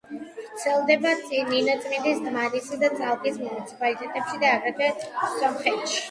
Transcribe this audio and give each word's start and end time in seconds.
ვრცელდება 0.51 1.09
ნინოწმინდის, 1.49 2.21
დმანისის 2.27 2.79
და 2.83 2.89
წალკის 3.01 3.37
მუნიციპალიტეტებში 3.41 4.41
და 4.45 4.49
აგრეთვე 4.55 4.89
სომხეთში. 5.35 5.99